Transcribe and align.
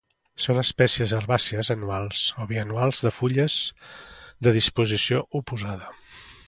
Són 0.43 0.59
espècies 0.61 1.13
herbàcies 1.17 1.69
anuals 1.75 2.23
o 2.45 2.47
bianuals 2.53 3.03
de 3.07 3.13
fulles 3.19 3.59
de 4.49 4.57
disposició 4.59 5.25
oposada. 5.43 5.97